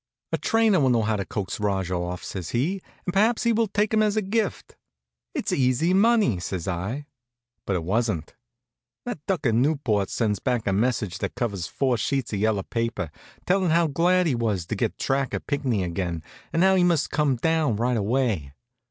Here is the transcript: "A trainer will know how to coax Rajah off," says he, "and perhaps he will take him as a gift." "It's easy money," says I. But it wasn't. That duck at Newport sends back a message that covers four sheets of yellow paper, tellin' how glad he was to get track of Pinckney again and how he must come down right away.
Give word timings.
"A 0.31 0.37
trainer 0.39 0.79
will 0.79 0.89
know 0.89 1.03
how 1.03 1.15
to 1.15 1.25
coax 1.27 1.59
Rajah 1.59 1.93
off," 1.93 2.23
says 2.23 2.49
he, 2.49 2.81
"and 3.05 3.13
perhaps 3.13 3.43
he 3.43 3.53
will 3.53 3.67
take 3.67 3.93
him 3.93 4.01
as 4.01 4.17
a 4.17 4.23
gift." 4.23 4.75
"It's 5.35 5.51
easy 5.51 5.93
money," 5.93 6.39
says 6.39 6.67
I. 6.67 7.05
But 7.67 7.75
it 7.75 7.83
wasn't. 7.83 8.33
That 9.05 9.23
duck 9.27 9.45
at 9.45 9.53
Newport 9.53 10.09
sends 10.09 10.39
back 10.39 10.65
a 10.65 10.73
message 10.73 11.19
that 11.19 11.35
covers 11.35 11.67
four 11.67 11.97
sheets 11.99 12.33
of 12.33 12.39
yellow 12.39 12.63
paper, 12.63 13.11
tellin' 13.45 13.69
how 13.69 13.85
glad 13.85 14.25
he 14.25 14.33
was 14.33 14.65
to 14.65 14.75
get 14.75 14.97
track 14.97 15.35
of 15.35 15.45
Pinckney 15.45 15.83
again 15.83 16.23
and 16.51 16.63
how 16.63 16.73
he 16.73 16.83
must 16.83 17.11
come 17.11 17.35
down 17.35 17.75
right 17.75 17.95
away. 17.95 18.53